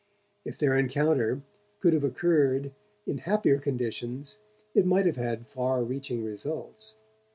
[0.43, 1.43] If their encounter
[1.79, 2.71] could have occurred
[3.05, 4.39] in happier conditions
[4.73, 6.95] it might have had far reaching results.